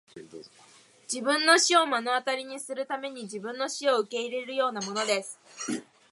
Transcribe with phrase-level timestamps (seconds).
[1.03, 5.39] 自分の死を目の当たりにするために自分の死を受け入れるようなものです!